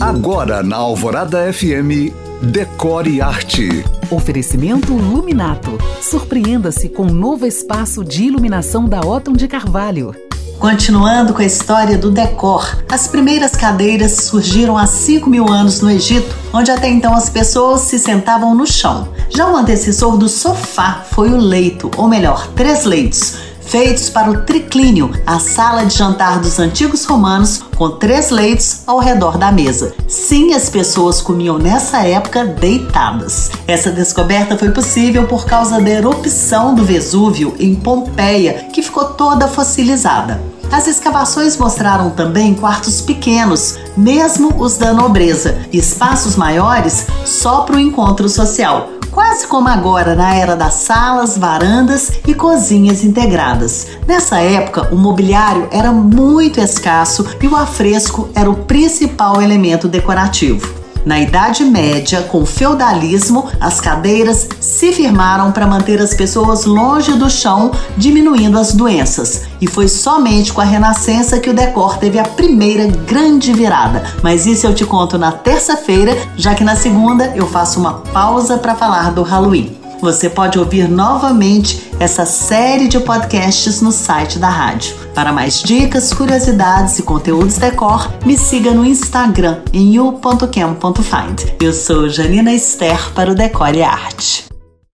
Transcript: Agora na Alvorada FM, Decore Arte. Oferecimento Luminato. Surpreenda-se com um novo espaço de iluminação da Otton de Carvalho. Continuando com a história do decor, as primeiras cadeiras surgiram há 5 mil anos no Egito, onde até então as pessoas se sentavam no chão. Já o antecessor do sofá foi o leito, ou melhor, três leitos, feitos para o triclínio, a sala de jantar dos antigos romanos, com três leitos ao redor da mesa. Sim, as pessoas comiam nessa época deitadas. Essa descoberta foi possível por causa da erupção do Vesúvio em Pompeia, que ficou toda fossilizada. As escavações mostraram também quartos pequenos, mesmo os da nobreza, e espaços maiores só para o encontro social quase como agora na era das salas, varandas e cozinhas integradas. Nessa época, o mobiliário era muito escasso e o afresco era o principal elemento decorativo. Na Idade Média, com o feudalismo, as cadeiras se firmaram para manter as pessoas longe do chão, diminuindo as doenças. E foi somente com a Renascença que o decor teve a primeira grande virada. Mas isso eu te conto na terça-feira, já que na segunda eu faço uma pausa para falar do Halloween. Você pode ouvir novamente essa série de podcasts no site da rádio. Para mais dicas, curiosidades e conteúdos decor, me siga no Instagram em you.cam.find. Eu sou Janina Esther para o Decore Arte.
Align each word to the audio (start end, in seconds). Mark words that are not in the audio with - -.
Agora 0.00 0.62
na 0.62 0.76
Alvorada 0.76 1.50
FM, 1.50 2.12
Decore 2.42 3.22
Arte. 3.22 3.82
Oferecimento 4.10 4.92
Luminato. 4.92 5.78
Surpreenda-se 6.02 6.90
com 6.90 7.04
um 7.04 7.12
novo 7.12 7.46
espaço 7.46 8.04
de 8.04 8.24
iluminação 8.24 8.84
da 8.84 9.00
Otton 9.00 9.32
de 9.32 9.48
Carvalho. 9.48 10.14
Continuando 10.58 11.32
com 11.32 11.40
a 11.40 11.46
história 11.46 11.96
do 11.96 12.10
decor, 12.10 12.84
as 12.90 13.08
primeiras 13.08 13.52
cadeiras 13.52 14.12
surgiram 14.12 14.76
há 14.76 14.86
5 14.86 15.30
mil 15.30 15.48
anos 15.48 15.80
no 15.80 15.90
Egito, 15.90 16.34
onde 16.52 16.70
até 16.70 16.88
então 16.88 17.14
as 17.14 17.30
pessoas 17.30 17.82
se 17.82 17.98
sentavam 17.98 18.54
no 18.54 18.66
chão. 18.66 19.08
Já 19.28 19.50
o 19.50 19.56
antecessor 19.56 20.16
do 20.18 20.28
sofá 20.28 21.04
foi 21.10 21.30
o 21.30 21.36
leito, 21.36 21.90
ou 21.96 22.06
melhor, 22.06 22.48
três 22.54 22.84
leitos, 22.84 23.36
feitos 23.66 24.08
para 24.08 24.30
o 24.30 24.42
triclínio, 24.42 25.10
a 25.26 25.38
sala 25.38 25.84
de 25.84 25.96
jantar 25.96 26.38
dos 26.38 26.58
antigos 26.58 27.04
romanos, 27.04 27.62
com 27.76 27.90
três 27.90 28.30
leitos 28.30 28.82
ao 28.86 28.98
redor 28.98 29.36
da 29.36 29.52
mesa. 29.52 29.94
Sim, 30.08 30.54
as 30.54 30.70
pessoas 30.70 31.20
comiam 31.20 31.58
nessa 31.58 31.98
época 32.06 32.44
deitadas. 32.44 33.50
Essa 33.66 33.90
descoberta 33.90 34.56
foi 34.56 34.70
possível 34.70 35.26
por 35.26 35.44
causa 35.44 35.80
da 35.80 35.90
erupção 35.90 36.74
do 36.74 36.84
Vesúvio 36.84 37.54
em 37.58 37.74
Pompeia, 37.74 38.68
que 38.72 38.82
ficou 38.82 39.04
toda 39.04 39.48
fossilizada. 39.48 40.40
As 40.70 40.88
escavações 40.88 41.56
mostraram 41.56 42.10
também 42.10 42.54
quartos 42.54 43.00
pequenos, 43.00 43.78
mesmo 43.96 44.52
os 44.58 44.76
da 44.76 44.92
nobreza, 44.92 45.58
e 45.72 45.78
espaços 45.78 46.34
maiores 46.34 47.06
só 47.24 47.60
para 47.60 47.76
o 47.76 47.80
encontro 47.80 48.28
social 48.28 48.95
quase 49.16 49.46
como 49.46 49.66
agora 49.66 50.14
na 50.14 50.34
era 50.34 50.54
das 50.54 50.74
salas, 50.74 51.38
varandas 51.38 52.20
e 52.28 52.34
cozinhas 52.34 53.02
integradas. 53.02 53.86
Nessa 54.06 54.40
época, 54.40 54.94
o 54.94 54.96
mobiliário 54.98 55.68
era 55.72 55.90
muito 55.90 56.60
escasso 56.60 57.26
e 57.42 57.48
o 57.48 57.56
afresco 57.56 58.28
era 58.34 58.50
o 58.50 58.64
principal 58.64 59.40
elemento 59.40 59.88
decorativo. 59.88 60.85
Na 61.06 61.20
Idade 61.20 61.64
Média, 61.64 62.22
com 62.22 62.42
o 62.42 62.46
feudalismo, 62.46 63.48
as 63.60 63.80
cadeiras 63.80 64.48
se 64.58 64.92
firmaram 64.92 65.52
para 65.52 65.64
manter 65.64 66.02
as 66.02 66.12
pessoas 66.12 66.64
longe 66.64 67.12
do 67.12 67.30
chão, 67.30 67.70
diminuindo 67.96 68.58
as 68.58 68.72
doenças. 68.72 69.42
E 69.60 69.68
foi 69.68 69.86
somente 69.86 70.52
com 70.52 70.60
a 70.60 70.64
Renascença 70.64 71.38
que 71.38 71.48
o 71.48 71.54
decor 71.54 71.98
teve 71.98 72.18
a 72.18 72.24
primeira 72.24 72.88
grande 72.88 73.52
virada. 73.52 74.02
Mas 74.20 74.46
isso 74.46 74.66
eu 74.66 74.74
te 74.74 74.84
conto 74.84 75.16
na 75.16 75.30
terça-feira, 75.30 76.18
já 76.36 76.56
que 76.56 76.64
na 76.64 76.74
segunda 76.74 77.32
eu 77.36 77.46
faço 77.46 77.78
uma 77.78 77.94
pausa 77.94 78.58
para 78.58 78.74
falar 78.74 79.12
do 79.12 79.22
Halloween. 79.22 79.85
Você 80.00 80.28
pode 80.28 80.58
ouvir 80.58 80.88
novamente 80.88 81.90
essa 81.98 82.26
série 82.26 82.88
de 82.88 83.00
podcasts 83.00 83.80
no 83.80 83.90
site 83.90 84.38
da 84.38 84.48
rádio. 84.48 84.94
Para 85.14 85.32
mais 85.32 85.62
dicas, 85.62 86.12
curiosidades 86.12 86.98
e 86.98 87.02
conteúdos 87.02 87.56
decor, 87.56 88.12
me 88.24 88.36
siga 88.36 88.72
no 88.72 88.84
Instagram 88.84 89.60
em 89.72 89.94
you.cam.find. 89.94 91.54
Eu 91.60 91.72
sou 91.72 92.08
Janina 92.08 92.52
Esther 92.52 93.12
para 93.14 93.32
o 93.32 93.34
Decore 93.34 93.82
Arte. 93.82 94.55